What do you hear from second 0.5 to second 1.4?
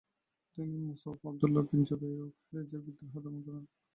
তিনি মুসয়াব,